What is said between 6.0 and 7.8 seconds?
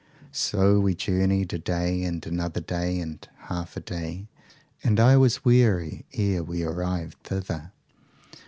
ere we arrived thither.